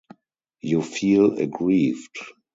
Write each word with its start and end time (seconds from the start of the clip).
You 0.63 0.81
feel 0.81 1.37
aggrieved. 1.37 2.17